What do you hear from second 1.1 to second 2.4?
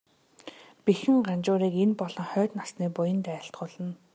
Ганжуурыг энэ болон